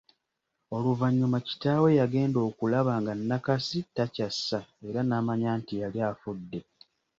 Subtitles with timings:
[0.75, 6.59] Oluvanyuma kitaawe yagenda okulaba nga Nakasi takyassa era naamanya nti yali afudde.